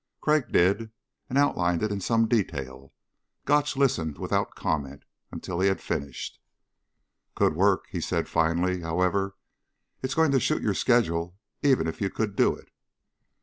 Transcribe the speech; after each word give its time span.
Crag 0.19 0.51
did, 0.51 0.89
and 1.29 1.37
outlined 1.37 1.83
it 1.83 1.91
in 1.91 2.01
some 2.01 2.27
detail. 2.27 2.91
Gotch 3.45 3.77
listened 3.77 4.17
without 4.17 4.55
comment 4.55 5.05
until 5.31 5.59
he 5.59 5.67
had 5.67 5.79
finished. 5.79 6.39
"Could 7.35 7.53
work," 7.53 7.85
he 7.91 8.01
said 8.01 8.27
finally. 8.27 8.81
"However, 8.81 9.35
it's 10.01 10.15
going 10.15 10.31
to 10.31 10.39
shoot 10.39 10.63
your 10.63 10.73
schedule, 10.73 11.37
even 11.61 11.85
if 11.85 12.01
you 12.01 12.09
could 12.09 12.35
do 12.35 12.55
it." 12.55 12.71